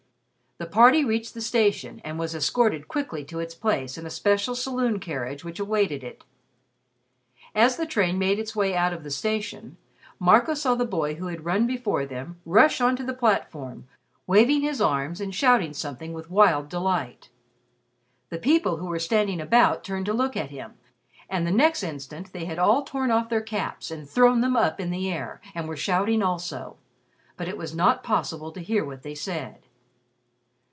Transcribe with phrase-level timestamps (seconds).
[0.57, 4.53] The party reached the station, and was escorted quickly to its place in a special
[4.53, 6.23] saloon carriage which awaited it.
[7.55, 9.77] As the train made its way out of the station,
[10.19, 13.87] Marco saw the boy who had run before them rush on to the platform,
[14.27, 17.29] waving his arms and shouting something with wild delight.
[18.29, 20.75] The people who were standing about turned to look at him,
[21.27, 24.79] and the next instant they had all torn off their caps and thrown them up
[24.79, 26.77] in the air and were shouting also.
[27.35, 29.63] But it was not possible to hear what they said.